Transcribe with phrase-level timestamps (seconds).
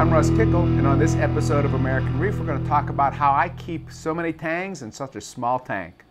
[0.00, 3.12] I'm Russ Kickle, and on this episode of American Reef, we're going to talk about
[3.12, 6.06] how I keep so many tangs in such a small tank.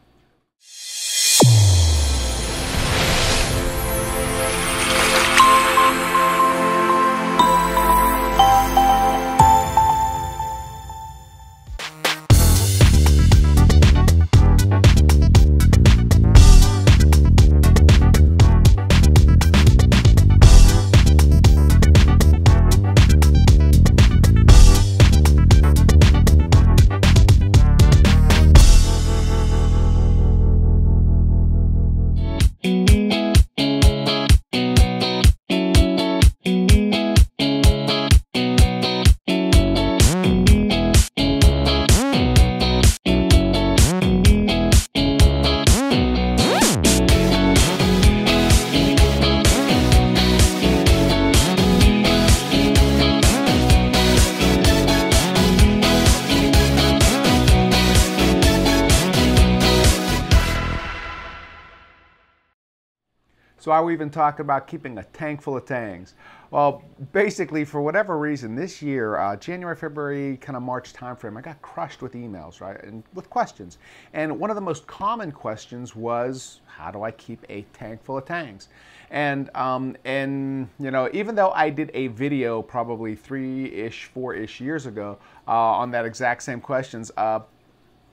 [63.69, 66.15] So why are we even talking about keeping a tank full of tangs?
[66.49, 71.41] Well, basically, for whatever reason, this year, uh, January, February, kind of March timeframe, I
[71.41, 73.77] got crushed with emails, right, and with questions.
[74.13, 78.17] And one of the most common questions was, how do I keep a tank full
[78.17, 78.69] of tangs?
[79.11, 84.87] And um, and you know, even though I did a video probably three-ish, four-ish years
[84.87, 87.41] ago uh, on that exact same questions, uh,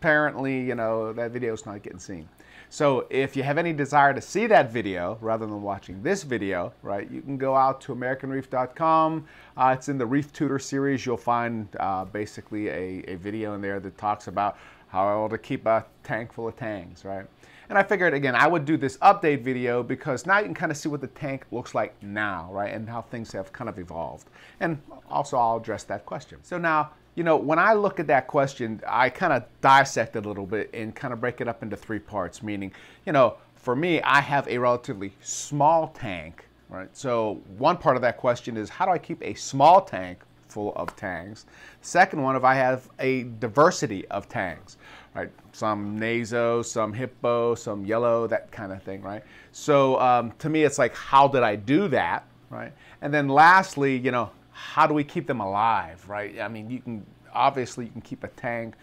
[0.01, 2.29] apparently, you know, that video is not getting seen.
[2.69, 6.73] So if you have any desire to see that video rather than watching this video,
[6.83, 9.27] right, you can go out to AmericanReef.com.
[9.57, 11.07] Uh, it's in the Reef Tutor series.
[11.07, 14.59] You'll find uh, basically a, a video in there that talks about
[14.89, 17.27] how to keep a tank full of tangs, right?
[17.69, 20.71] And I figured, again, I would do this update video because now you can kind
[20.71, 22.73] of see what the tank looks like now, right?
[22.73, 24.29] And how things have kind of evolved.
[24.61, 24.81] And
[25.11, 26.39] also I'll address that question.
[26.43, 30.25] So now, you know, when I look at that question, I kind of dissect it
[30.25, 32.73] a little bit and kind of break it up into three parts, meaning,
[33.07, 36.95] you know, for me, I have a relatively small tank, right?
[36.95, 40.75] So one part of that question is how do I keep a small tank full
[40.77, 41.47] of tangs?
[41.81, 44.77] Second one, if I have a diversity of tangs,
[45.15, 45.31] right?
[45.53, 49.25] Some naso, some hippo, some yellow, that kind of thing, right?
[49.53, 52.73] So um, to me, it's like, how did I do that, right?
[53.01, 56.41] And then lastly, you know, how do we keep them alive, right?
[56.41, 58.75] I mean, you can obviously you can keep a tank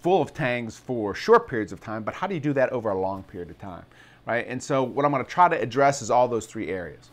[0.00, 2.90] full of tangs for short periods of time, but how do you do that over
[2.90, 3.84] a long period of time,
[4.26, 4.46] right?
[4.48, 7.10] And so what I'm going to try to address is all those three areas.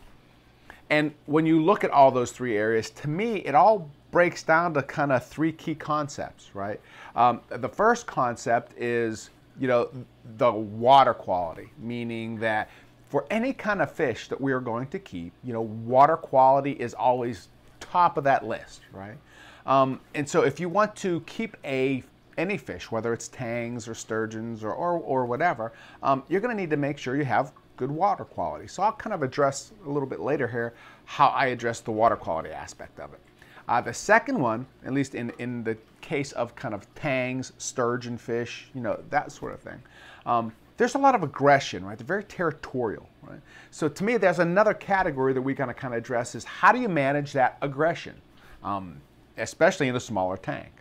[0.89, 4.73] And when you look at all those three areas, to me, it all breaks down
[4.75, 6.79] to kind of three key concepts, right?
[7.17, 9.29] Um, the first concept is,
[9.59, 9.89] you know,
[10.37, 12.69] the water quality, meaning that
[13.09, 16.71] for any kind of fish that we are going to keep, you know, water quality
[16.71, 17.49] is always
[17.91, 19.17] top of that list, right?
[19.65, 22.03] Um, and so if you want to keep a
[22.37, 26.59] any fish, whether it's tangs or sturgeons or, or, or whatever, um, you're going to
[26.59, 28.65] need to make sure you have good water quality.
[28.65, 30.73] So I'll kind of address a little bit later here
[31.03, 33.19] how I address the water quality aspect of it.
[33.67, 38.17] Uh, the second one, at least in, in the case of kind of tangs, sturgeon
[38.17, 39.81] fish, you know, that sort of thing,
[40.25, 41.97] um, there's a lot of aggression, right?
[41.97, 43.39] They're very territorial, right?
[43.71, 46.79] So to me, there's another category that we gotta kind of address is how do
[46.79, 48.15] you manage that aggression,
[48.63, 49.01] um,
[49.37, 50.71] especially in a smaller tank?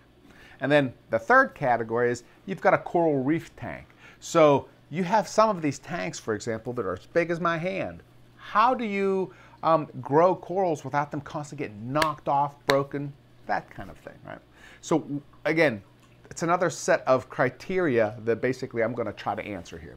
[0.60, 3.86] And then the third category is you've got a coral reef tank.
[4.20, 7.58] So you have some of these tanks, for example, that are as big as my
[7.58, 8.02] hand.
[8.36, 9.32] How do you
[9.62, 13.12] um, grow corals without them constantly getting knocked off, broken,
[13.46, 14.38] that kind of thing, right?
[14.80, 15.82] So again,
[16.30, 19.96] it's another set of criteria that basically I'm going to try to answer here.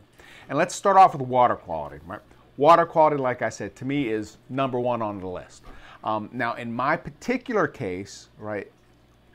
[0.49, 2.19] And let's start off with water quality, right?
[2.57, 5.63] Water quality, like I said, to me is number one on the list.
[6.03, 8.71] Um, now, in my particular case, right,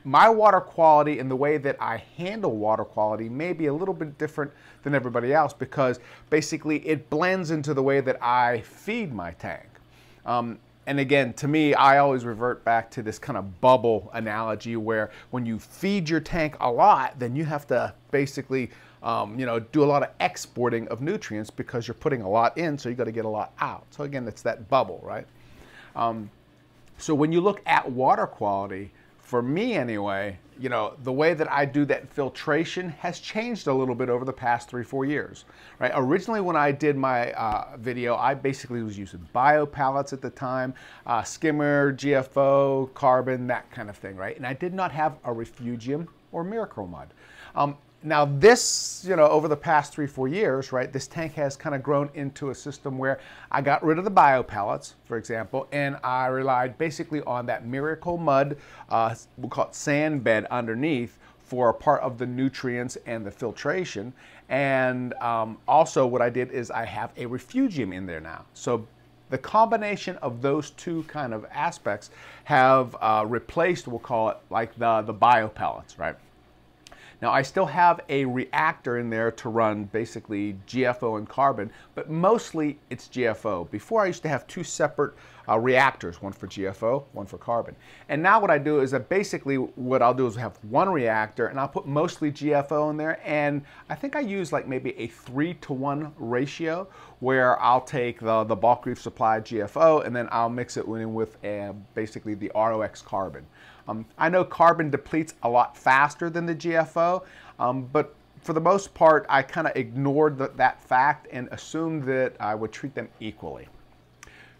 [0.03, 3.93] my water quality and the way that I handle water quality may be a little
[3.93, 4.51] bit different
[4.83, 9.67] than everybody else because basically it blends into the way that I feed my tank.
[10.25, 14.77] Um, and again, to me, I always revert back to this kind of bubble analogy
[14.77, 18.71] where when you feed your tank a lot, then you have to basically,
[19.03, 22.57] um, you know, do a lot of exporting of nutrients because you're putting a lot
[22.57, 23.85] in, so you got to get a lot out.
[23.91, 25.27] So again, it's that bubble, right?
[25.93, 26.31] Um,
[26.97, 28.91] so when you look at water quality,
[29.27, 33.73] for me anyway, you know, the way that I do that filtration has changed a
[33.73, 35.43] little bit over the past three, four years,
[35.79, 35.91] right?
[35.93, 40.29] Originally, when I did my uh, video, I basically was using bio pellets at the
[40.29, 40.73] time,
[41.05, 44.37] uh, skimmer, GFO, carbon, that kind of thing, right?
[44.37, 47.09] And I did not have a refugium or Miracle-Mud.
[47.53, 51.55] Um, now this, you know, over the past three, four years, right, this tank has
[51.55, 53.19] kind of grown into a system where
[53.51, 57.65] I got rid of the bio pellets, for example, and I relied basically on that
[57.65, 58.57] Miracle Mud,
[58.89, 63.31] uh, we'll call it sand bed underneath for a part of the nutrients and the
[63.31, 64.13] filtration.
[64.49, 68.45] And um, also what I did is I have a refugium in there now.
[68.53, 68.85] So
[69.29, 72.11] the combination of those two kind of aspects
[72.43, 76.15] have uh, replaced, we'll call it like the, the bio pellets, right?
[77.21, 82.11] Now I still have a reactor in there to run basically GFO and carbon, but
[82.11, 83.69] mostly it's GFO.
[83.71, 85.15] Before I used to have two separate
[85.49, 87.75] uh, reactors, one for GFO, one for carbon.
[88.09, 91.47] And now what I do is that basically what I'll do is have one reactor
[91.47, 95.07] and I'll put mostly GFO in there and I think I use like maybe a
[95.07, 96.87] three to one ratio
[97.19, 101.13] where I'll take the, the bulk reef supply GFO and then I'll mix it in
[101.15, 103.47] with uh, basically the ROX carbon.
[103.87, 107.23] Um, I know carbon depletes a lot faster than the GFO,
[107.59, 112.03] um, but for the most part, I kind of ignored the, that fact and assumed
[112.03, 113.67] that I would treat them equally.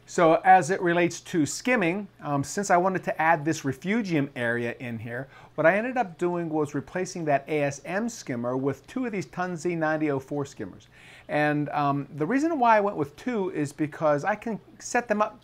[0.09, 4.73] So as it relates to skimming, um, since I wanted to add this refugium area
[4.79, 9.11] in here, what I ended up doing was replacing that ASM skimmer with two of
[9.11, 10.87] these Tunze 9004 skimmers.
[11.27, 15.21] And um, the reason why I went with two is because I can set them
[15.21, 15.41] up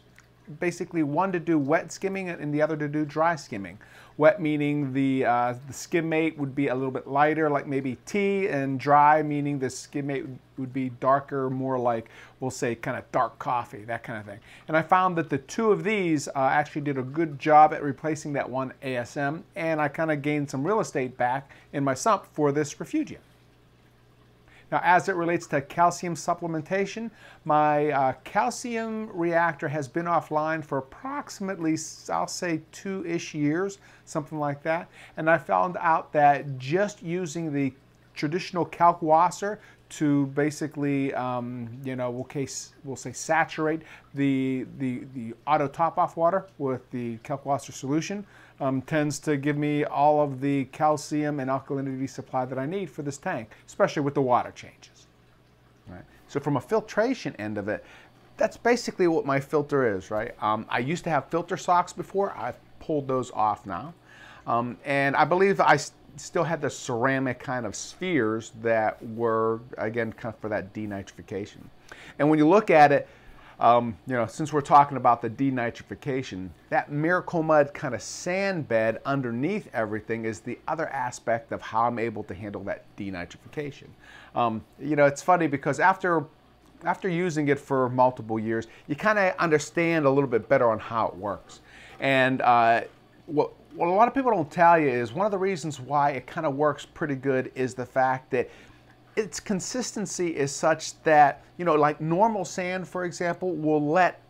[0.59, 3.77] basically one to do wet skimming and the other to do dry skimming.
[4.15, 8.47] Wet meaning the, uh, the skimmate would be a little bit lighter, like maybe tea,
[8.47, 10.25] and dry meaning the skimmate
[10.57, 12.09] would be darker, more like,
[12.39, 14.39] we'll say, kind of dark coffee, that kind of thing.
[14.67, 17.81] And I found that the two of these uh, actually did a good job at
[17.81, 21.95] replacing that one ASM, and I kind of gained some real estate back in my
[21.95, 23.21] sump for this refugium.
[24.73, 27.11] Now, as it relates to calcium supplementation,
[27.45, 31.77] my uh, calcium reactor has been offline for approximately,
[32.11, 34.89] I'll say, two-ish years, something like that.
[35.15, 37.71] And I found out that just using the
[38.15, 39.59] traditional kalkwasser
[39.97, 43.81] to basically, um, you know, we'll, case, we'll say saturate
[44.13, 48.25] the, the, the auto top-off water with the kalkwasser solution
[48.59, 52.89] um, tends to give me all of the calcium and alkalinity supply that I need
[52.89, 55.07] for this tank, especially with the water changes.
[55.87, 56.05] Right?
[56.27, 57.83] So from a filtration end of it,
[58.37, 60.33] that's basically what my filter is, right?
[60.41, 62.35] Um, I used to have filter socks before.
[62.35, 63.93] I've pulled those off now.
[64.47, 65.77] Um, and I believe I
[66.15, 71.59] still had the ceramic kind of spheres that were, again, kind of for that denitrification.
[72.19, 73.07] And when you look at it,
[73.59, 78.67] um, you know, since we're talking about the denitrification, that Miracle Mud kind of sand
[78.67, 83.87] bed underneath everything is the other aspect of how I'm able to handle that denitrification.
[84.35, 86.25] Um, you know, it's funny because after
[86.83, 90.79] after using it for multiple years, you kind of understand a little bit better on
[90.79, 91.61] how it works.
[92.01, 92.81] And uh,
[93.25, 96.11] what, what a lot of people don't tell you is one of the reasons why
[96.11, 98.49] it kind of works pretty good is the fact that
[99.15, 104.21] its consistency is such that, you know, like normal sand, for example, will let,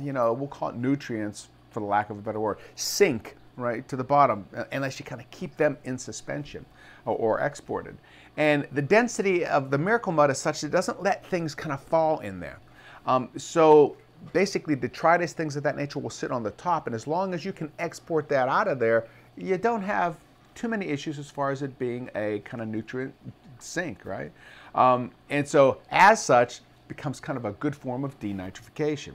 [0.00, 3.86] you know, we'll call it nutrients, for the lack of a better word, sink right
[3.88, 6.64] to the bottom unless you kind of keep them in suspension
[7.04, 7.96] or, or, exported.
[8.36, 11.72] And the density of the miracle mud is such that it doesn't let things kind
[11.72, 12.58] of fall in there.
[13.06, 13.96] Um, so
[14.32, 16.86] basically detritus, things of that nature will sit on the top.
[16.86, 19.06] And as long as you can export that out of there,
[19.36, 20.16] you don't have
[20.54, 23.14] too many issues as far as it being a kind of nutrient
[23.58, 24.32] sink, right?
[24.74, 29.14] Um, and so as such, becomes kind of a good form of denitrification.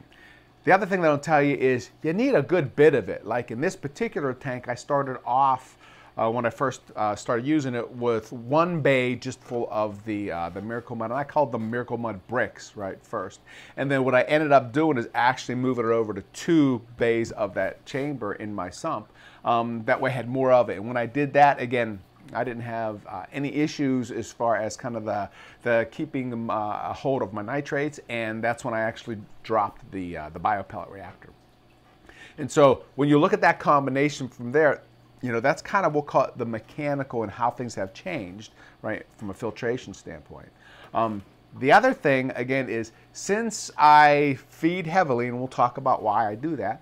[0.63, 3.25] The other thing that I'll tell you is you need a good bit of it.
[3.25, 5.77] Like in this particular tank, I started off
[6.17, 10.31] uh, when I first uh, started using it with one bay just full of the
[10.31, 13.41] uh, the Miracle Mud, and I called them Miracle Mud bricks, right, first.
[13.77, 17.31] And then what I ended up doing is actually moving it over to two bays
[17.31, 19.11] of that chamber in my sump.
[19.43, 20.77] Um, that way I had more of it.
[20.77, 21.99] And when I did that, again,
[22.33, 25.29] I didn't have uh, any issues as far as kind of the,
[25.61, 30.17] the keeping uh, a hold of my nitrates, and that's when I actually dropped the,
[30.17, 31.29] uh, the biopellet reactor.
[32.37, 34.81] And so when you look at that combination from there,
[35.21, 38.51] you know, that's kind of, we'll call it the mechanical and how things have changed,
[38.81, 40.49] right, from a filtration standpoint.
[40.93, 41.23] Um,
[41.59, 46.35] the other thing, again, is since I feed heavily, and we'll talk about why I
[46.35, 46.81] do that,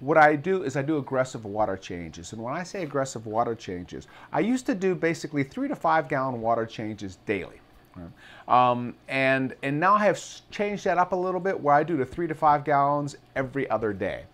[0.00, 2.34] what I do is I do aggressive water changes.
[2.34, 6.08] And when I say aggressive water changes, I used to do basically three to five
[6.08, 7.60] gallon water changes daily.
[8.46, 11.96] Um, and, and now I have changed that up a little bit where I do
[11.96, 14.24] the three to five gallons every other day.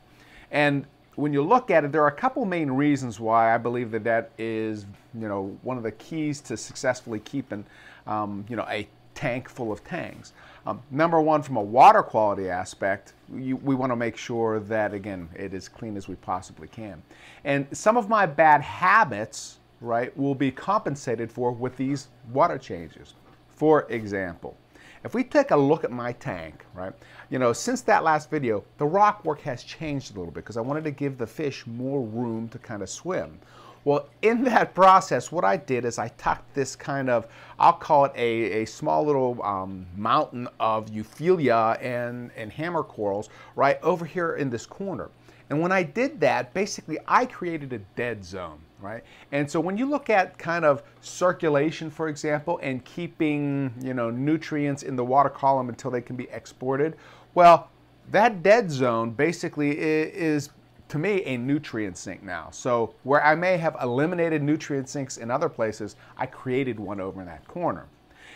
[0.50, 0.84] And
[1.16, 4.04] when you look at it, there are a couple main reasons why I believe that
[4.04, 7.64] that is, you know, one of the keys to successfully keeping,
[8.06, 10.32] um, you know, a tank full of tangs.
[10.66, 14.94] Um, number one, from a water quality aspect, you, we want to make sure that,
[14.94, 17.02] again, it is clean as we possibly can.
[17.44, 23.14] And some of my bad habits, right, will be compensated for with these water changes.
[23.48, 24.56] For example,
[25.04, 26.92] if we take a look at my tank, right,
[27.30, 30.56] you know, since that last video, the rock work has changed a little bit because
[30.56, 33.38] I wanted to give the fish more room to kind of swim.
[33.84, 37.26] Well, in that process, what I did is I tucked this kind of,
[37.58, 43.28] I'll call it a, a small little um, mountain of euphyllia and, and hammer corals
[43.56, 45.10] right over here in this corner.
[45.50, 49.02] And when I did that, basically I created a dead zone, right?
[49.30, 54.10] And so when you look at kind of circulation, for example, and keeping, you know,
[54.10, 56.96] nutrients in the water column until they can be exported,
[57.34, 57.70] well,
[58.10, 60.50] that dead zone basically is
[60.88, 62.48] to me a nutrient sink now.
[62.50, 67.20] So where I may have eliminated nutrient sinks in other places, I created one over
[67.20, 67.86] in that corner.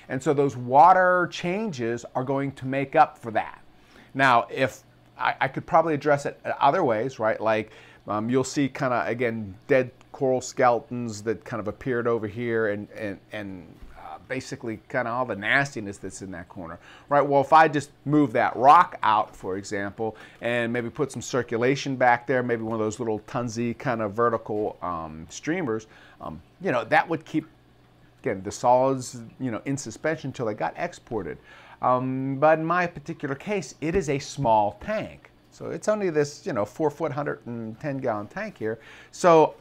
[0.08, 3.60] And so those water changes are going to make up for that.
[4.14, 4.84] Now, if
[5.18, 7.40] I, I could probably address it other ways, right?
[7.40, 7.72] Like
[8.06, 12.68] um, you'll see kind of, again, dead coral skeletons that kind of appeared over here
[12.68, 13.66] and, and, and
[14.28, 16.78] basically kind of all the nastiness that's in that corner,
[17.10, 17.20] right?
[17.20, 21.96] Well, if I just move that rock out, for example, and maybe put some circulation
[21.96, 25.86] back there, maybe one of those little Tunze kind of vertical um, streamers,
[26.22, 27.46] um, you know, that would keep,
[28.22, 31.36] again, the solids, you know, in suspension until they got exported.
[31.82, 35.30] Um, but in my particular case, it is a small tank.
[35.50, 38.78] So it's only this, you know, four foot, 110 gallon tank here.
[39.10, 39.56] So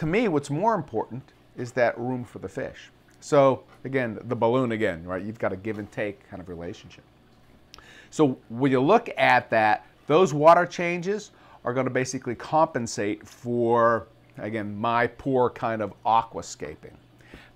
[0.00, 1.22] to me, what's more important
[1.58, 2.90] is that room for the fish.
[3.20, 5.22] So again, the balloon again, right?
[5.22, 7.04] You've got a give and take kind of relationship.
[8.08, 11.32] So when you look at that, those water changes
[11.66, 14.06] are going to basically compensate for,
[14.38, 16.94] again, my poor kind of aquascaping.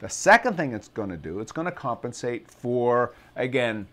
[0.00, 3.86] The second thing it's going to do, it's going to compensate for, again,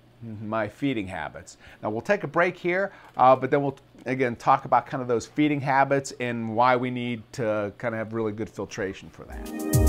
[0.43, 1.55] my feeding habits.
[1.81, 5.07] Now we'll take a break here, uh, but then we'll again talk about kind of
[5.07, 9.23] those feeding habits and why we need to kind of have really good filtration for
[9.25, 9.80] that.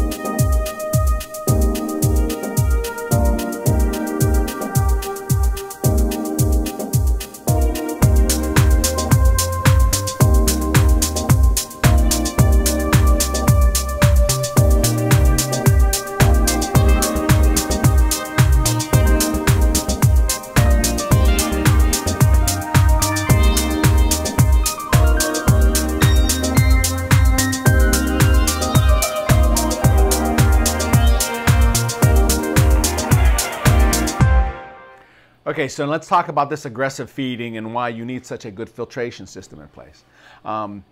[35.73, 39.27] So let's talk about this aggressive feeding and why you need such a good filtration
[39.27, 40.05] system in place.
[40.45, 40.85] Um,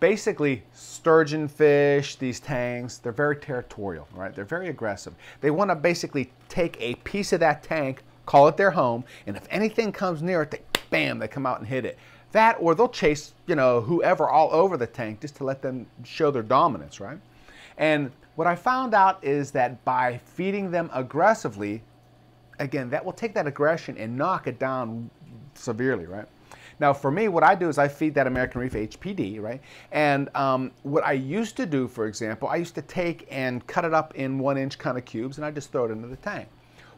[0.00, 4.34] basically, sturgeon fish, these tanks, they're very territorial, right?
[4.34, 5.14] They're very aggressive.
[5.40, 9.36] They want to basically take a piece of that tank, call it their home, and
[9.36, 11.96] if anything comes near it, they bam, they come out and hit it.
[12.32, 15.86] That or they'll chase, you know, whoever all over the tank just to let them
[16.04, 17.18] show their dominance, right?
[17.78, 21.82] And what I found out is that by feeding them aggressively,
[22.58, 25.10] again, that will take that aggression and knock it down
[25.54, 26.26] severely, right?
[26.78, 29.60] Now, for me, what I do is I feed that American Reef HPD, right?
[29.92, 33.84] And um, what I used to do, for example, I used to take and cut
[33.84, 36.16] it up in one inch kind of cubes and I just throw it into the
[36.16, 36.48] tank.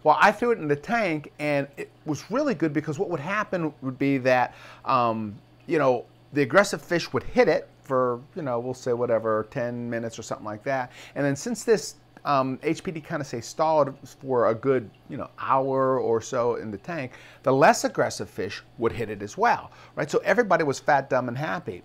[0.02, 3.20] Well, I threw it in the tank and it was really good because what would
[3.20, 5.36] happen would be that, um,
[5.66, 9.88] you know, the aggressive fish would hit it for, you know, we'll say whatever, 10
[9.88, 10.92] minutes or something like that.
[11.14, 11.96] And then since this
[12.28, 16.70] um, HPD kind of say stalled for a good you know hour or so in
[16.70, 20.10] the tank, the less aggressive fish would hit it as well, right?
[20.10, 21.82] So everybody was fat, dumb, and happy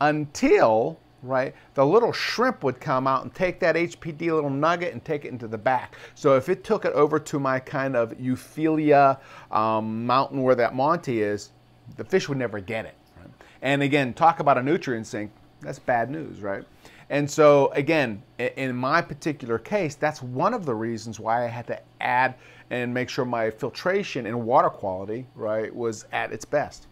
[0.00, 5.04] until right the little shrimp would come out and take that HPD little nugget and
[5.04, 5.94] take it into the back.
[6.14, 9.18] So if it took it over to my kind of euphyllia
[9.52, 11.52] um, mountain where that Monty is,
[11.96, 12.94] the fish would never get it.
[13.18, 13.30] Right?
[13.62, 15.30] And again, talk about a nutrient sink.
[15.60, 16.64] That's bad news, right?
[17.10, 21.66] And so, again, in my particular case, that's one of the reasons why I had
[21.66, 22.36] to add
[22.70, 26.86] and make sure my filtration and water quality, right, was at its best.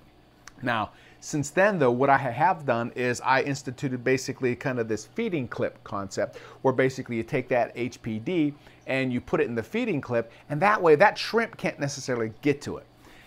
[0.60, 5.06] Now, since then, though, what I have done is I instituted basically kind of this
[5.06, 8.54] feeding clip concept where basically you take that HPD
[8.88, 12.32] and you put it in the feeding clip, and that way that shrimp can't necessarily
[12.42, 12.86] get to it.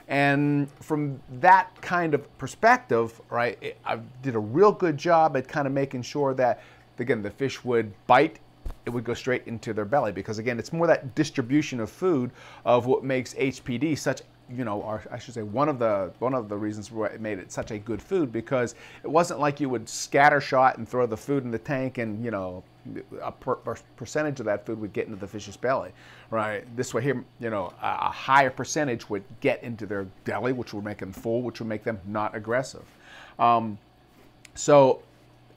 [0.09, 5.67] And from that kind of perspective, right, I did a real good job at kind
[5.67, 6.61] of making sure that
[7.01, 8.39] again, the fish would bite,
[8.85, 12.31] it would go straight into their belly because again, it's more that distribution of food
[12.65, 14.21] of what makes HPD such
[14.53, 17.21] you know, or I should say, one of the one of the reasons why it
[17.21, 20.87] made it such a good food because it wasn't like you would scatter shot and
[20.87, 22.63] throw the food in the tank and you know
[23.21, 23.55] a per
[23.95, 25.91] percentage of that food would get into the fish's belly,
[26.31, 26.65] right?
[26.75, 30.83] This way here, you know, a, higher percentage would get into their belly, which would
[30.83, 32.83] make them full, which would make them not aggressive.
[33.37, 33.77] Um,
[34.55, 35.01] so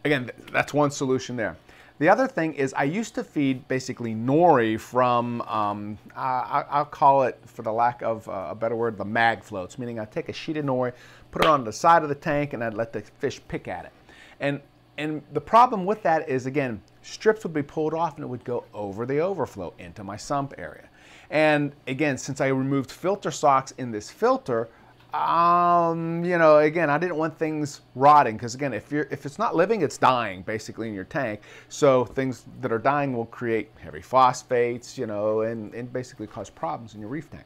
[0.05, 1.57] again, that's one solution there.
[1.99, 7.23] The other thing is I used to feed basically nori from, um, I, I'll call
[7.23, 10.33] it, for the lack of a better word, the mag floats, meaning I'd take a
[10.33, 10.93] sheet of nori,
[11.31, 13.85] put it on the side of the tank, and I'd let the fish pick at
[13.85, 13.93] it.
[14.41, 14.61] And,
[14.99, 18.45] and the problem with that is, again, strips would be pulled off and it would
[18.45, 20.89] go over the overflow into my sump area.
[21.31, 24.69] And again, since I removed filter socks in this filter,
[25.15, 29.39] um, you know, again, I didn't want things rotting because again, if you're if it's
[29.39, 31.41] not living, it's dying basically in your tank.
[31.69, 36.51] So things that are dying will create heavy phosphates, you know, and, and basically cause
[36.51, 37.45] problems in your reef tank.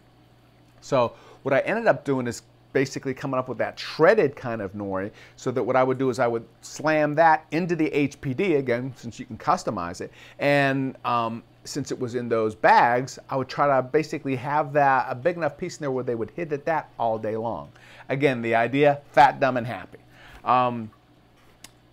[0.80, 4.72] So what I ended up doing is basically coming up with that shredded kind of
[4.72, 8.58] nori so that what I would do is I would slam that into the HPD
[8.58, 13.36] again since you can customize it and um, since it was in those bags, I
[13.36, 16.30] would try to basically have that a big enough piece in there where they would
[16.30, 17.70] hit at that all day long.
[18.08, 19.98] Again, the idea: fat, dumb, and happy.
[20.44, 20.90] Um,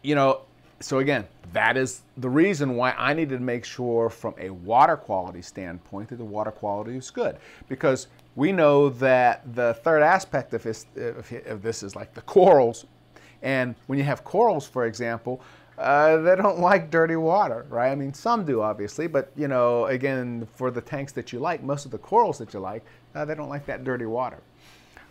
[0.01, 0.41] you know,
[0.79, 4.97] so again, that is the reason why I needed to make sure, from a water
[4.97, 7.37] quality standpoint, that the water quality is good
[7.69, 10.85] because we know that the third aspect of this,
[11.45, 12.85] of this is like the corals,
[13.41, 15.41] and when you have corals, for example,
[15.77, 17.91] uh, they don't like dirty water, right?
[17.91, 21.63] I mean, some do, obviously, but you know, again, for the tanks that you like,
[21.63, 24.39] most of the corals that you like, uh, they don't like that dirty water.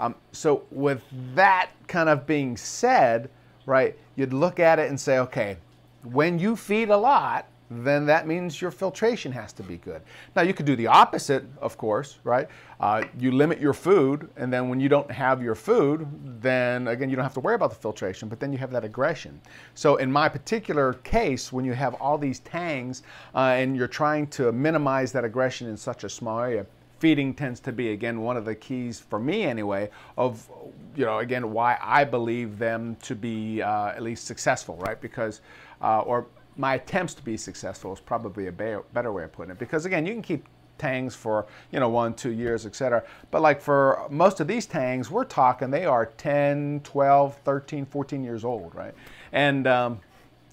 [0.00, 1.02] Um, so, with
[1.34, 3.30] that kind of being said,
[3.66, 5.56] right, you'd look at it and say, okay,
[6.02, 7.46] when you feed a lot,
[7.82, 10.02] then that means your filtration has to be good.
[10.36, 12.48] Now, you could do the opposite, of course, right?
[12.78, 16.06] Uh, you limit your food, and then when you don't have your food,
[16.42, 18.84] then again, you don't have to worry about the filtration, but then you have that
[18.84, 19.40] aggression.
[19.74, 23.02] So, in my particular case, when you have all these tangs
[23.34, 26.66] uh, and you're trying to minimize that aggression in such a small area,
[26.98, 30.48] feeding tends to be again one of the keys for me anyway of
[30.96, 35.42] you know again why I believe them to be uh, at least successful right because
[35.82, 39.58] uh, or my attempts to be successful is probably a better way of putting it.
[39.58, 40.46] Because again you can keep
[40.76, 45.08] tangs for you know one two years etc but like for most of these tangs
[45.08, 48.94] we're talking they are 10 12 13 14 years old right?
[49.32, 50.00] And um,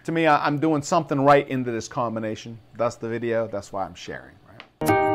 [0.03, 2.59] to me i'm doing something right into this combination.
[2.75, 3.47] That's the video.
[3.47, 4.35] That's why i'm sharing
[4.81, 5.10] let's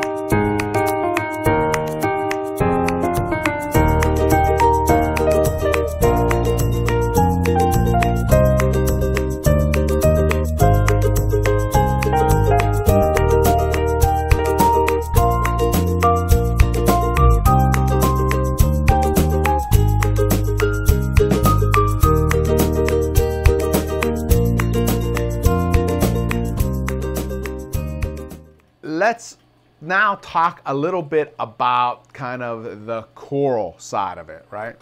[30.07, 34.77] now talk a little bit about kind of the coral side of it, right?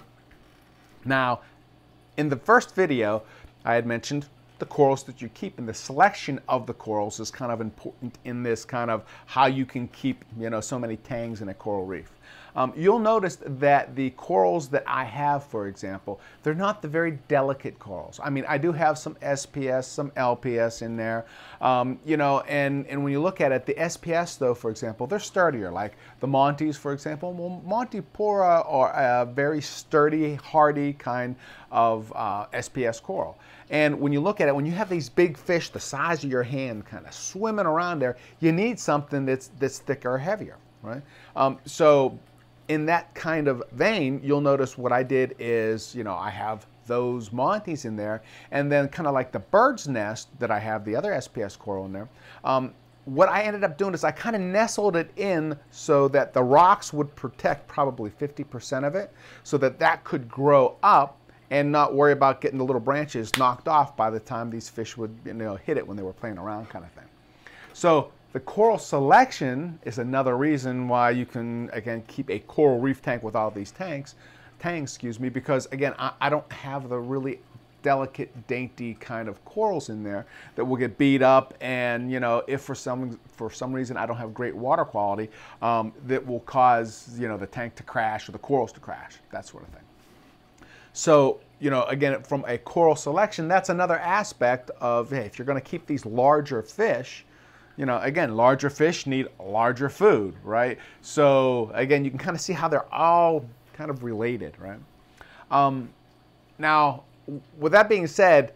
[1.04, 1.40] Now,
[2.18, 3.24] in the first video,
[3.64, 4.28] I had mentioned
[4.60, 8.20] the corals that you keep and the selection of the corals is kind of important
[8.24, 11.56] in this kind of how you can keep, you know, so many tangs in a
[11.56, 12.12] coral reef.
[12.56, 17.20] Um, you'll notice that the corals that I have, for example, they're not the very
[17.28, 18.20] delicate corals.
[18.24, 21.26] I mean, I do have some SPS, some LPS in there,
[21.62, 25.06] um, you know, and, and when you look at it, the SPS, though, for example,
[25.06, 27.34] they're sturdier, like the Montes, for example.
[27.34, 31.36] Well, Montipora are a very sturdy, hardy kind
[31.72, 33.38] of uh, SPS coral.
[33.70, 36.32] And when you look at it, when you have these big fish the size of
[36.32, 40.58] your hand kind of swimming around there, you need something that's, that's thicker or heavier,
[40.84, 41.02] right?
[41.36, 42.18] Um, so
[42.68, 46.66] in that kind of vein, you'll notice what I did is, you know, I have
[46.88, 50.86] those Montes in there, and then kind of like the bird's nest that I have,
[50.86, 52.10] the other SPS coral in there.
[52.44, 52.74] Um,
[53.06, 56.44] what I ended up doing is I kind of nestled it in so that the
[56.44, 59.12] rocks would protect probably 50% of it,
[59.44, 61.20] so that that could grow up
[61.52, 64.98] and not worry about getting the little branches knocked off by the time these fish
[64.98, 67.06] would you know, hit it when they were playing around kind of thing.
[67.74, 73.02] So the coral selection is another reason why you can, again, keep a coral reef
[73.02, 74.16] tank with all these tanks,
[74.60, 77.40] tanks, excuse me, because again, I, I don't have the really
[77.82, 81.54] delicate, dainty kind of corals in there that will get beat up.
[81.62, 85.30] And you know, if for some for some reason I don't have great water quality,
[85.62, 89.14] um, that will cause you know the tank to crash or the corals to crash,
[89.32, 89.84] that sort of thing.
[90.92, 95.46] So you know, again, from a coral selection, that's another aspect of hey, if you're
[95.46, 97.24] going to keep these larger fish,
[97.78, 100.78] you know, again, larger fish need larger food, right?
[101.02, 104.80] So again, you can kind of see how they're all kind of related, right?
[105.52, 105.90] Um,
[106.58, 107.04] now,
[107.60, 108.54] with that being said,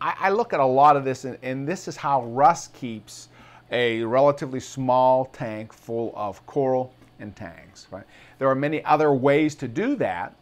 [0.00, 3.28] I, I, look at a lot of this, and, and this is how Russ keeps
[3.70, 8.04] a relatively small tank full of coral and tangs, right?
[8.38, 10.34] There are many other ways to do that,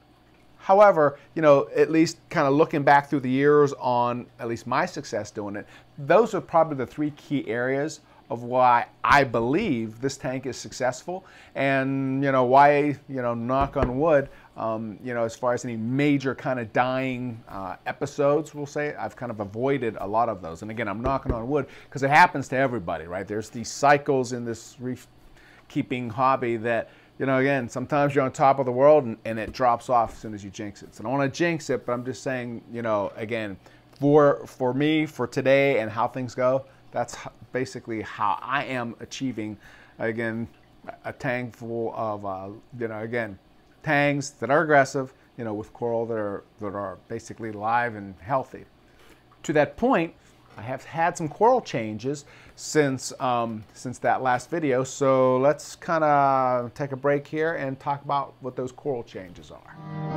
[0.59, 4.67] However, you know, at least kind of looking back through the years on at least
[4.67, 5.67] my success doing it,
[5.99, 11.25] those are probably the three key areas of why I believe this tank is successful
[11.55, 15.65] and, you know, why, you know, knock on wood, um, you know, as far as
[15.65, 20.29] any major kind of dying uh, episodes, we'll say, I've kind of avoided a lot
[20.29, 20.63] of those.
[20.63, 23.27] And again, I'm knocking on wood because it happens to everybody, right?
[23.27, 25.07] There's these cycles in this reef
[25.69, 29.39] keeping hobby that, you know, again, sometimes you're on top of the world and, and
[29.39, 30.95] it drops off as soon as you jinx it.
[30.95, 33.57] So I don't want to jinx it, but I'm just saying, you know, again,
[33.99, 37.17] for for me, for today and how things go, that's
[37.53, 39.57] basically how I am achieving,
[39.99, 40.49] again,
[41.05, 43.39] a tank full of, uh, you know, again,
[43.83, 48.15] tangs that are aggressive, you know, with coral that are, that are basically live and
[48.21, 48.65] healthy.
[49.43, 50.15] To that point,
[50.59, 52.25] I have had some coral changes
[52.57, 57.79] since, um, since that last video, so let's kind of take a break here and
[57.79, 60.08] talk about what those coral changes are.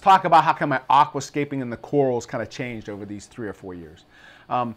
[0.00, 3.26] Let's talk about how come my aquascaping and the corals kind of changed over these
[3.26, 4.06] three or four years.
[4.48, 4.74] Um,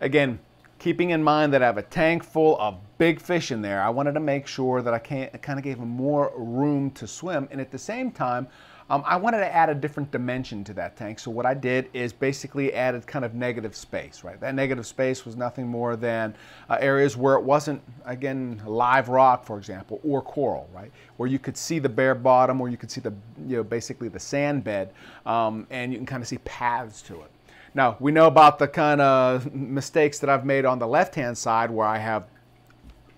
[0.00, 0.40] again,
[0.80, 3.90] keeping in mind that I have a tank full of big fish in there, I
[3.90, 7.46] wanted to make sure that I, kind of gave them more room to swim.
[7.52, 8.48] And at the same time,
[8.88, 11.18] um, I wanted to add a different dimension to that tank.
[11.18, 14.40] So what I did is basically added kind of negative space, right?
[14.40, 16.34] That negative space was nothing more than
[16.70, 20.92] uh, areas where it wasn't, again, live rock, for example, or coral, right?
[21.16, 23.12] Where you could see the bare bottom, or you could see the,
[23.46, 24.92] you know, basically the sand bed,
[25.24, 27.30] um, and you can kind of see paths to it.
[27.74, 31.70] Now, we know about the kind of mistakes that I've made on the left-hand side
[31.70, 32.24] where I have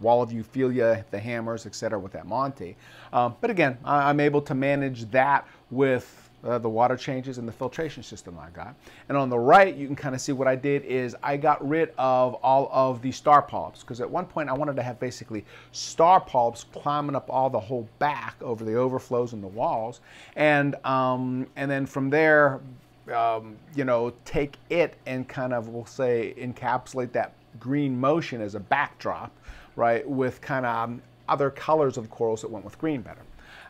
[0.01, 1.99] wall of Euphyllia, the hammers, etc.
[1.99, 2.77] with that Monte.
[3.13, 7.49] Um, but again, I, am able to manage that with uh, the water changes and
[7.49, 8.75] the filtration system I got.
[9.09, 11.67] And on the right, you can kind of see what I did is I got
[11.67, 15.01] rid of all of the star polyps because at one point I wanted to have
[15.01, 20.01] basically star polyps climbing up all the whole back over the overflows and the walls.
[20.37, 22.61] And, um, and then from there,
[23.13, 28.55] um, you know, take it and kind of, we'll say, encapsulate that green motion as
[28.55, 29.33] a backdrop
[29.79, 33.23] right, with kind of um, other colors of corals that went with green better.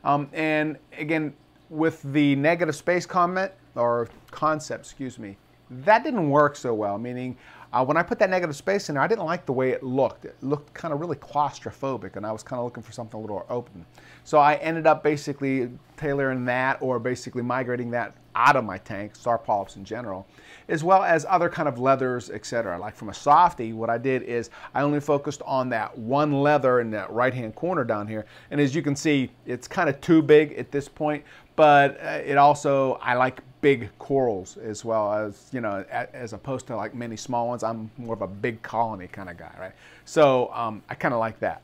[0.03, 1.35] Um, and again,
[1.71, 5.37] with the negative space comment, or concept, excuse me,
[5.71, 7.37] that didn't work so well, meaning
[7.73, 9.83] uh, when I put that negative space in there, I didn't like the way it
[9.83, 10.25] looked.
[10.25, 13.21] It looked kind of really claustrophobic, and I was kind of looking for something a
[13.21, 13.85] little more open.
[14.25, 19.17] So I ended up basically tailoring that, or basically migrating that out of my tank,
[19.17, 20.27] star polyps in general,
[20.69, 22.79] as well as other kind of leathers, etc.
[22.79, 26.81] Like from a softie, what I did is I only focused on that one leather
[26.81, 28.25] in that right-hand corner down here.
[28.51, 31.25] And as you can see, it's kind of too big at this point,
[31.59, 36.69] but uh, it also, I like big corals as well as, you know, as opposed
[36.69, 37.65] to like many small ones.
[37.65, 39.73] I'm more of a big colony kind of guy, right?
[40.05, 41.63] So um, I kind of like that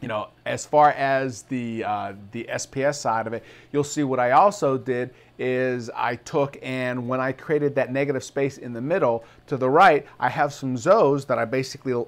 [0.00, 4.18] you know, as far as the uh, the SPS side of it, you'll see what
[4.18, 8.80] I also did is I took and when I created that negative space in the
[8.80, 12.04] middle to the right, I have some zoes that I basically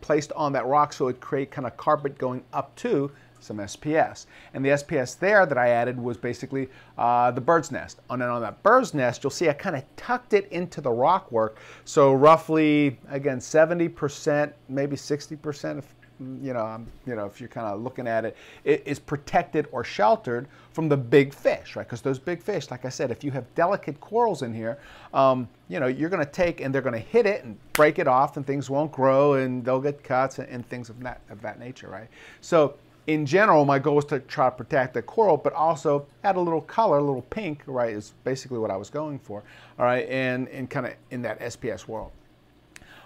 [0.00, 4.26] placed on that rock so it create kind of carpet going up to some SPS.
[4.54, 8.00] And the SPS there that I added was basically uh, the bird's nest.
[8.10, 10.90] And then on that bird's nest, you'll see I kind of tucked it into the
[10.90, 11.58] rock work.
[11.84, 15.94] So roughly, again, 70%, maybe 60% if
[16.42, 19.66] you know, um, you know, if you're kind of looking at it, it is protected
[19.72, 21.86] or sheltered from the big fish, right?
[21.86, 24.78] Because those big fish, like I said, if you have delicate corals in here,
[25.14, 27.98] um, you know, you're going to take and they're going to hit it and break
[27.98, 31.20] it off, and things won't grow, and they'll get cuts and, and things of that
[31.30, 32.08] of that nature, right?
[32.40, 32.74] So.
[33.06, 36.40] In general, my goal was to try to protect the coral, but also add a
[36.40, 39.42] little color, a little pink, right, is basically what I was going for,
[39.78, 42.12] all right, and, and kind of in that SPS world.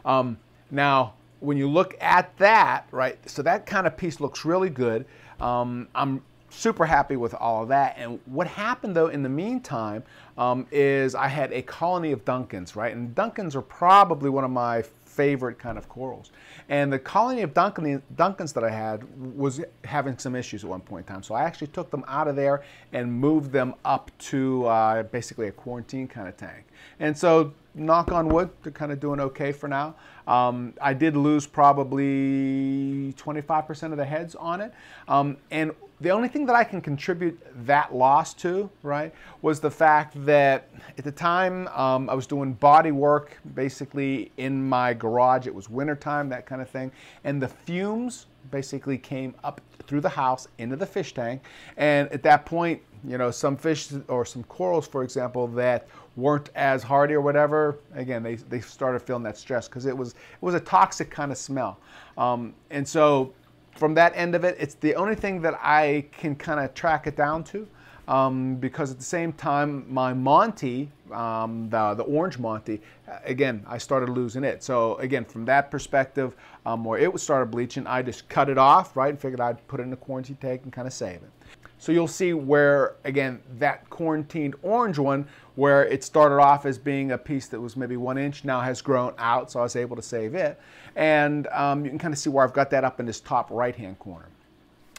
[0.05, 0.39] Um,
[0.71, 5.07] now, when you look at that, right, so that kind of piece looks really good.
[5.41, 6.23] Um, I'm
[6.55, 7.97] super happy with all of that.
[7.99, 10.05] And what happened though in the meantime
[10.37, 12.95] um, is I had a colony of Duncans, right?
[12.95, 16.33] And Duncans are probably one of my favorite kind of corals.
[16.69, 19.05] And the colony of Duncan, Duncans that I had
[19.37, 21.23] was having some issues at one point in time.
[21.23, 25.49] So I actually took them out of there and moved them up to uh, basically
[25.49, 26.65] a quarantine kind of tank.
[26.99, 29.95] And so knock on wood, they're kind of doing okay for now.
[30.27, 34.73] Um, I did lose probably 25% of the heads on it.
[35.07, 35.73] Um, and
[36.05, 40.69] the only thing that I can contribute that loss to, right, was the fact that
[40.99, 45.47] at the time um, I was doing body work basically in my garage.
[45.47, 46.93] It was wintertime, that kind of thing.
[47.25, 51.43] And the fumes basically came up through the house into the fish tank.
[51.79, 56.51] And at that point, you know, some fish or some corals, for example, that weren't
[56.55, 60.43] as hardy or whatever, again, they, they started feeling that stress because it was, it
[60.43, 61.79] was a toxic kind of smell.
[62.19, 63.33] Um, and so
[63.77, 67.07] from that end of it, it's the only thing that I can kind of track
[67.07, 67.67] it down to.
[68.07, 72.83] Um, because at the same time, my Monty, um, the, the orange Monty,
[73.25, 74.63] again, I started losing it.
[74.63, 76.35] So again, from that perspective,
[76.67, 79.81] um, where it started bleaching, I just cut it off, right, and figured I'd put
[79.81, 81.31] it in a quarantine tank and kind of save it.
[81.79, 87.13] So you'll see where, again, that quarantined orange one, where it started off as being
[87.13, 89.97] a piece that was maybe one inch, now has grown out, so I was able
[89.97, 90.59] to save it.
[90.97, 93.51] And um, you can kind of see where I've got that up in this top
[93.51, 94.29] right-hand corner.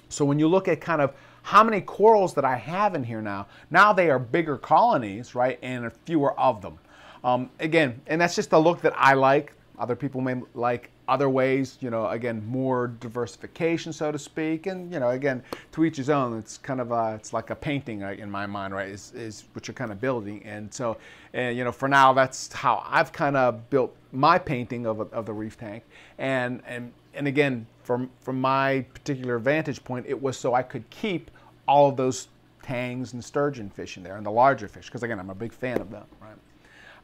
[0.10, 3.22] So when you look at kind of how many corals that I have in here
[3.22, 6.78] now, now they are bigger colonies, right, and fewer of them.
[7.24, 9.54] Um, again, and that's just the look that I like.
[9.80, 14.66] Other people may like other ways, you know, again, more diversification, so to speak.
[14.68, 16.38] And, you know, again, to each his own.
[16.38, 19.68] It's kind of, a, it's like a painting in my mind, right, is, is what
[19.68, 20.42] you're kind of building.
[20.46, 20.98] And so,
[21.34, 25.26] and, you know, for now, that's how I've kind of built my painting of, of
[25.26, 25.84] the reef tank.
[26.18, 30.90] And, and, and again, from, from my particular vantage point, it was so I could
[30.90, 31.30] keep
[31.68, 32.30] all of those
[32.64, 35.54] tangs and sturgeon fish in there and the larger fish, because again, I'm a big
[35.54, 36.36] fan of them, right?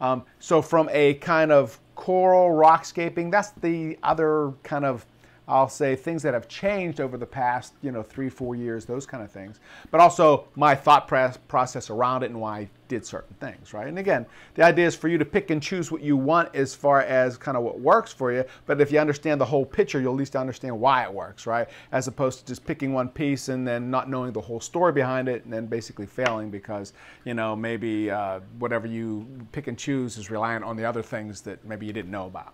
[0.01, 5.05] Um, so from a kind of coral rockscaping, that's the other kind of
[5.51, 9.05] I'll say things that have changed over the past, you know, three, four years, those
[9.05, 9.59] kind of things.
[9.91, 13.87] But also my thought process around it and why I did certain things, right?
[13.87, 16.73] And again, the idea is for you to pick and choose what you want as
[16.73, 18.45] far as kind of what works for you.
[18.65, 21.67] But if you understand the whole picture, you'll at least understand why it works, right?
[21.91, 25.27] As opposed to just picking one piece and then not knowing the whole story behind
[25.27, 26.93] it and then basically failing because,
[27.25, 31.41] you know, maybe uh, whatever you pick and choose is reliant on the other things
[31.41, 32.53] that maybe you didn't know about.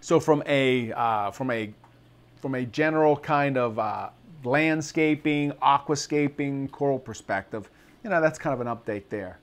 [0.00, 1.72] So from a uh, from a
[2.36, 4.10] from a general kind of uh,
[4.44, 7.68] landscaping, aquascaping, coral perspective,
[8.04, 9.38] you know, that's kind of an update there.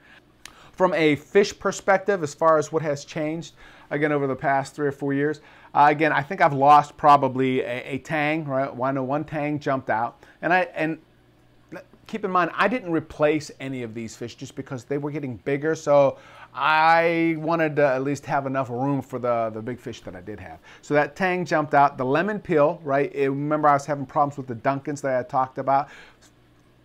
[0.72, 3.54] From a fish perspective, as far as what has changed,
[3.92, 5.40] again, over the past three or four years,
[5.74, 8.76] uh, again, I think I've lost probably a, a tang, right?
[8.94, 10.24] Know one tang jumped out.
[10.42, 11.00] And I, and
[12.08, 15.38] keep in mind, I didn't replace any of these fish just because they were getting
[15.38, 15.76] bigger.
[15.76, 16.18] So
[16.54, 20.22] I wanted to at least have enough room for the, the big fish that I
[20.22, 20.60] did have.
[20.82, 21.98] So that tang jumped out.
[21.98, 23.14] The lemon peel, right?
[23.14, 25.90] It, remember I was having problems with the Duncans that I talked about.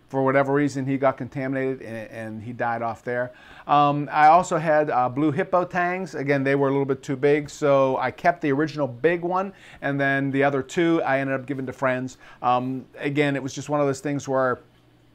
[0.09, 3.31] For whatever reason, he got contaminated and, and he died off there.
[3.65, 6.15] Um, I also had uh, blue hippo tangs.
[6.15, 9.53] Again, they were a little bit too big, so I kept the original big one,
[9.81, 12.17] and then the other two I ended up giving to friends.
[12.41, 14.59] Um, again, it was just one of those things where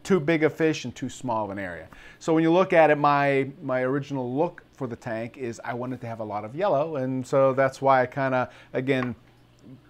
[0.07, 1.89] too big a fish and too small of an area.
[2.21, 5.75] So when you look at it, my, my original look for the tank is I
[5.75, 9.17] wanted to have a lot of yellow, and so that's why I kind of, again,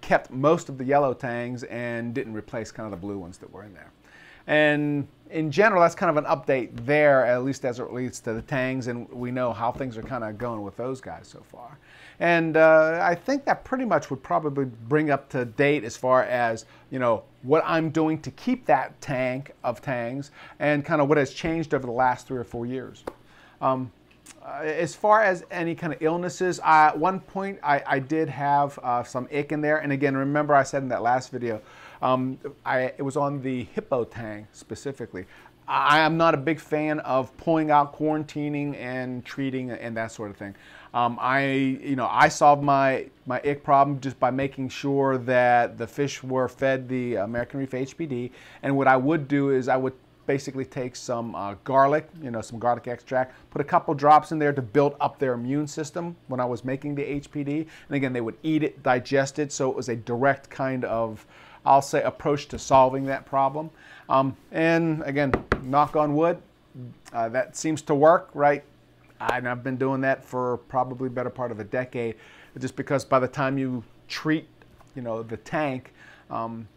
[0.01, 3.53] kept most of the yellow tangs and didn't replace kind of the blue ones that
[3.53, 3.93] were in there.
[4.47, 8.33] And in general, that's kind of an update there, at least as it relates to
[8.33, 11.43] the tangs, and we know how things are kind of going with those guys so
[11.53, 11.77] far.
[12.21, 16.23] And uh, I think that pretty much would probably bring up to date as far
[16.25, 21.09] as, you know, what I'm doing to keep that tank of tangs and kind of
[21.09, 23.05] what has changed over the last three or four years.
[23.61, 23.93] Um,
[24.43, 28.29] uh, as far as any kind of illnesses, uh, at one point I, I did
[28.29, 29.79] have uh, some ick in there.
[29.79, 31.61] And again, remember I said in that last video,
[32.03, 35.27] um, I, it was on the hippo tang specifically.
[35.69, 40.31] I am not a big fan of pulling out quarantining and treating and that sort
[40.31, 40.55] of thing.
[40.97, 45.77] Um, I, you know, I solved my my ick problem just by making sure that
[45.77, 48.31] the fish were fed the American Reef HPD.
[48.63, 49.93] And what I would do is I would
[50.27, 54.39] basically take some uh, garlic, you know, some garlic extract, put a couple drops in
[54.39, 57.67] there to build up their immune system when I was making the HPD.
[57.89, 61.27] And again, they would eat it, digest it, so it was a direct kind of,
[61.67, 63.69] I'll say, approach to solving that problem.
[64.09, 65.33] Um, and again,
[65.63, 66.39] knock on wood,
[67.13, 68.65] uh, that seems to work, right?
[69.21, 72.17] And I've been doing that for probably better part of a decade,
[72.59, 74.47] just because by the time you treat,
[74.95, 75.93] you know, the tank,
[76.31, 76.69] um,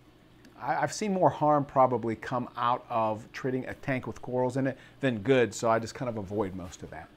[0.62, 4.78] I've seen more harm probably come out of treating a tank with corals in it
[5.00, 7.08] than good, so I just kind of avoid most of that.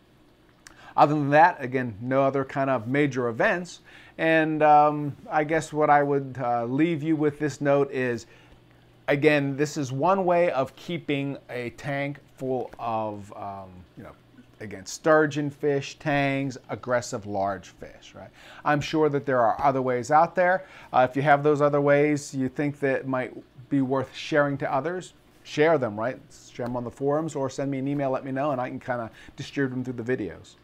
[0.97, 3.81] Other than that, again, no other kind of major events.
[4.19, 8.27] And um, I guess what I would uh, leave you with this note is
[9.09, 14.13] again, this is one way of keeping a tank full of, um, you know,
[14.63, 18.31] again, sturgeon fish, tangs, aggressive large fish, right?
[18.65, 20.65] I'm sure that there are other ways out there.
[20.93, 23.35] Uh, if you have those other ways you think that might
[23.69, 26.19] be worth sharing to others, share them, right?
[26.53, 28.69] Share them on the forums or send me an email, let me know, and I
[28.69, 30.55] can kind of distribute them through the videos.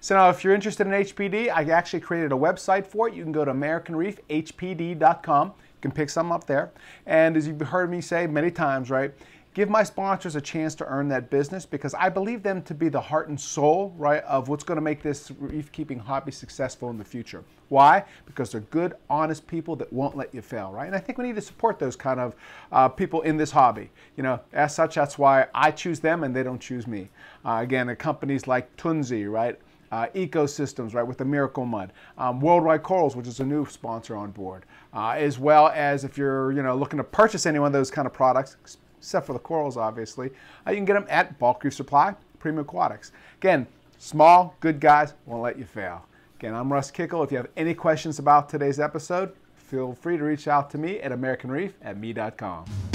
[0.00, 3.14] So now if you're interested in HPD, I actually created a website for it.
[3.14, 5.46] You can go to AmericanReefHPD.com.
[5.48, 6.70] You can pick some up there.
[7.06, 9.12] And as you've heard me say many times, right,
[9.54, 12.88] give my sponsors a chance to earn that business because I believe them to be
[12.88, 16.90] the heart and soul, right, of what's going to make this reef keeping hobby successful
[16.90, 17.44] in the future.
[17.68, 18.04] Why?
[18.26, 20.86] Because they're good, honest people that won't let you fail, right?
[20.86, 22.34] And I think we need to support those kind of
[22.72, 23.90] uh, people in this hobby.
[24.16, 27.08] You know, as such, that's why I choose them and they don't choose me.
[27.44, 29.58] Uh, again, the companies like Tunze, right?
[29.92, 34.16] Uh, ecosystems, right, with the Miracle Mud, um, Worldwide Corals, which is a new sponsor
[34.16, 37.68] on board, uh, as well as if you're, you know, looking to purchase any one
[37.68, 38.56] of those kind of products,
[39.04, 40.30] except for the corals, obviously.
[40.66, 43.12] Uh, you can get them at Bulk Reef Supply, Premium Aquatics.
[43.36, 43.66] Again,
[43.98, 46.06] small, good guys won't let you fail.
[46.38, 47.22] Again, I'm Russ Kickle.
[47.22, 51.00] If you have any questions about today's episode, feel free to reach out to me
[51.00, 52.93] at AmericanReef at me.com.